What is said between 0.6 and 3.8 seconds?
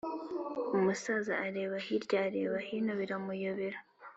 umusaza areba hirya areba hino biramuyobera